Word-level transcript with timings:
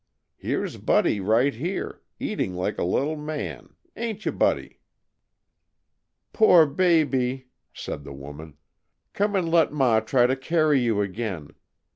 Here's 0.35 0.77
Buddy 0.77 1.19
right 1.19 1.53
here, 1.53 2.01
eating 2.19 2.55
like 2.55 2.79
a 2.79 2.83
little 2.83 3.15
man, 3.15 3.75
ain't 3.95 4.25
you, 4.25 4.31
Buddy?" 4.31 4.79
"Poor 6.33 6.65
baby!" 6.65 7.49
said 7.71 8.03
the 8.03 8.11
woman. 8.11 8.57
"Come 9.13 9.35
and 9.35 9.51
let 9.51 9.71
Ma 9.71 9.99
try 9.99 10.25
to 10.25 10.35
carry 10.35 10.79
you 10.79 11.01
again. 11.03 11.49